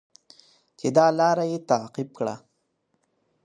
[0.79, 2.35] چې دا لاره یې تعقیب کړه.